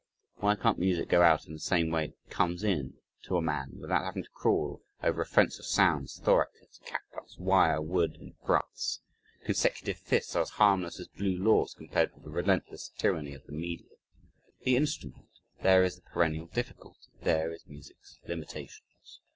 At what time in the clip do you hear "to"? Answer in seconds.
3.25-3.37, 4.23-4.29